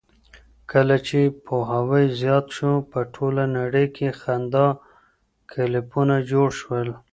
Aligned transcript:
کله 0.71 0.95
چې 1.07 1.19
پوهاوی 1.45 2.05
زیات 2.21 2.45
شو، 2.57 2.71
په 2.91 2.99
ټوله 3.13 3.43
نړۍ 3.57 3.85
کې 3.95 4.07
خندا 4.19 4.67
کلبونه 5.51 6.15
جوړ 6.31 6.49
شول. 6.61 6.89